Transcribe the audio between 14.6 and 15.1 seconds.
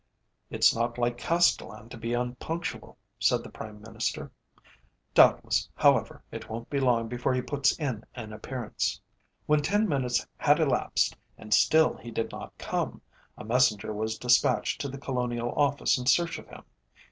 to the